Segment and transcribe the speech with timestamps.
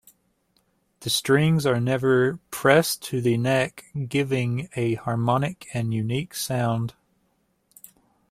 [1.01, 6.95] The strings are never pressed to the neck, giving a harmonic and unique sound.